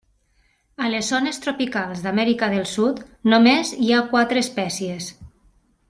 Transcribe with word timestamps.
A 0.85 0.87
les 0.93 1.11
zones 1.13 1.39
tropicals 1.43 2.01
d'Amèrica 2.07 2.49
del 2.55 2.65
Sud 2.73 3.05
només 3.35 3.75
hi 3.85 3.93
ha 3.99 4.05
quatre 4.15 4.45
espècies. 4.47 5.13